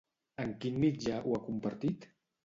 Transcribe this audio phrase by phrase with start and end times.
[0.43, 2.09] En quin mitjà ho ha compartit?